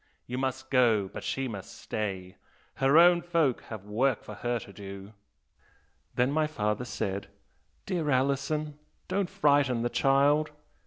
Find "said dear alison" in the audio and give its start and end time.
6.85-8.79